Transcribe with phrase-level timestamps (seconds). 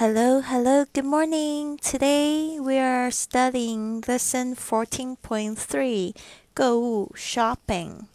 [0.00, 1.78] Hello, hello, good morning.
[1.78, 6.14] Today we are studying lesson 14.3
[6.54, 8.06] 购物 shopping.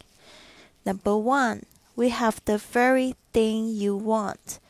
[0.84, 1.62] Number one,
[1.96, 4.60] we have the very thing you want.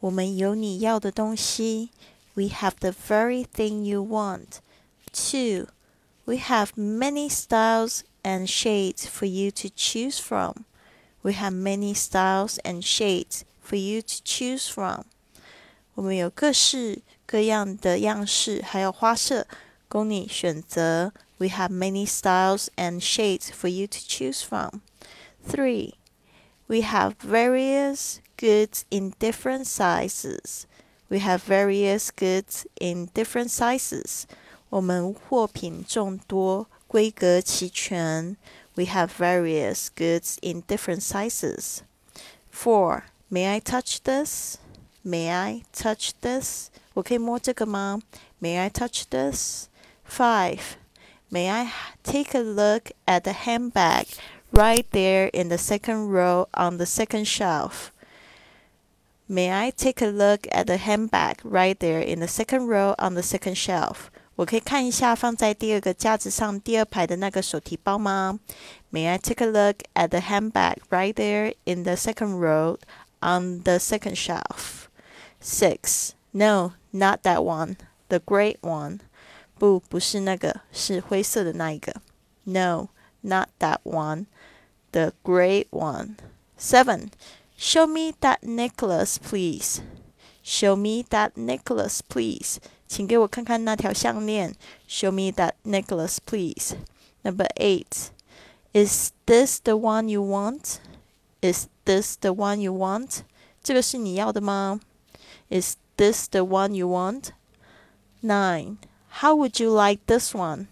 [0.00, 1.90] 我们有你要的东西。
[2.34, 4.60] We have the very thing you want.
[5.12, 5.68] Two,
[6.24, 10.64] we have many styles and shades for you to choose from.
[11.22, 15.04] We have many styles and shades for you to choose from.
[15.96, 19.46] 我们有各式各样的样式，还有花色
[19.88, 21.12] 供你选择。
[21.38, 24.80] We have many styles and shades for you to choose from.
[25.46, 25.94] Three,
[26.66, 30.62] we have various goods in different sizes.
[31.08, 34.22] We have various goods in different sizes.
[34.70, 38.36] 我们货品众多，规格齐全。
[38.74, 41.80] We have various goods in different sizes.
[42.50, 44.56] Four, may I touch this?
[45.06, 46.68] May I touch this?
[46.94, 48.00] 我可以摸这个吗？
[48.40, 49.66] May I touch this?
[50.08, 50.76] Five.
[51.30, 54.06] May I take a look at the handbag
[54.52, 57.90] right there in the second row on the second shelf?
[59.26, 63.14] May I take a look at the handbag right there in the second row on
[63.14, 64.10] the second shelf?
[64.36, 68.38] 我可以看一下放在第二个架子上第二排的那个手提包吗？
[68.92, 72.76] May I take a look at the handbag right there in the second row
[73.20, 74.85] on the second shelf?
[75.40, 76.14] Six.
[76.32, 77.76] No, not that one.
[78.08, 79.00] The great one.
[79.58, 82.02] 不，不是那个，是灰色的那一个。
[82.44, 82.88] No,
[83.20, 84.26] not that one.
[84.90, 86.16] The great one.
[86.58, 87.10] Seven.
[87.56, 89.82] Show me that necklace, please.
[90.44, 92.58] Show me that necklace, please.
[92.88, 94.54] 请给我看看那条项链。
[94.88, 96.74] Show me that necklace, please.
[97.22, 98.10] Number eight.
[98.72, 100.80] Is this the one you want?
[101.40, 103.20] Is this the one you want?
[103.62, 104.80] 这个是你要的吗
[105.50, 107.32] ？is this the one you want?
[108.22, 108.78] 9.
[109.20, 110.68] How would you like this one?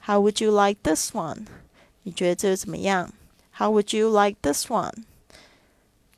[0.00, 1.46] How would you like this one?
[2.02, 3.12] 你觉得这个怎么样?
[3.58, 5.04] How would you like this one?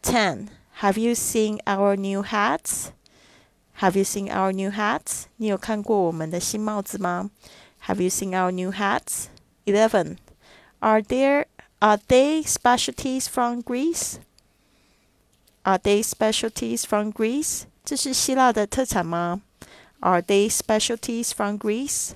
[0.03, 0.49] 10.
[0.81, 2.91] Have you seen our new hats?
[3.81, 5.27] Have you seen our new hats?
[5.37, 7.31] 你有看过我们的新帽子吗?
[7.87, 9.27] Have you seen our new hats?
[9.67, 10.17] 11.
[10.81, 11.47] Are there
[11.81, 14.19] are they specialties from Greece?
[15.65, 17.67] Are they specialties from Greece?
[17.84, 19.43] 这是希腊的特产吗？
[20.00, 22.11] Are they specialties from Greece?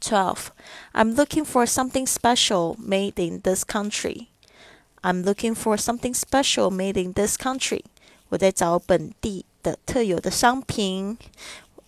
[0.00, 0.50] 12.
[0.92, 4.28] I'm looking for something special made in this country.
[5.02, 7.84] I'm looking for something special made in this country.
[8.28, 11.18] 我在找本地的特有的商品。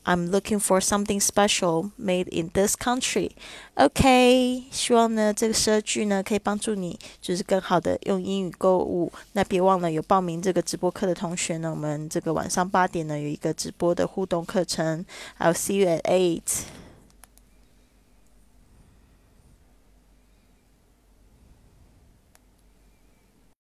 [0.06, 3.32] I'm looking for something special made in this country.
[3.74, 9.12] OK，希望呢这个设句呢可以帮助你，就是更好的用英语购物。
[9.34, 15.06] 那别忘了有报名这个直播课的同学呢，我们这个晚上八点呢有一个直播的互动课程。
[15.40, 16.85] I'll see you at eight.